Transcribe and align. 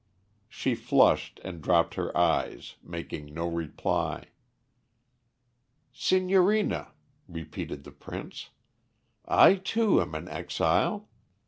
She 0.49 0.73
flushed 0.73 1.39
and 1.43 1.61
dropped 1.61 1.93
her 1.93 2.17
eyes, 2.17 2.73
making 2.81 3.35
no 3.35 3.47
reply. 3.47 4.29
"Signorina," 5.93 6.93
repeated 7.27 7.83
the 7.83 7.91
Prince, 7.91 8.49
"I, 9.27 9.53
too, 9.57 10.01
am 10.01 10.15
an 10.15 10.27
exile. 10.27 11.07